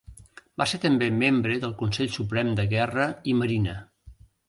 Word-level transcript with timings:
Va 0.61 0.65
ser 0.71 0.79
també 0.85 1.09
membre 1.19 1.59
del 1.67 1.77
Consell 1.83 2.11
Suprem 2.17 2.53
de 2.63 2.69
Guerra 2.75 3.09
i 3.35 3.41
Marina. 3.45 3.81